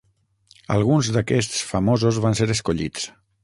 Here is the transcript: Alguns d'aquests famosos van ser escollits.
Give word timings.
Alguns 0.75 1.11
d'aquests 1.17 1.61
famosos 1.75 2.21
van 2.27 2.41
ser 2.41 2.51
escollits. 2.59 3.09